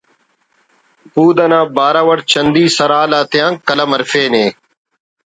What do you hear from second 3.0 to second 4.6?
آتیا قلم ہرفینے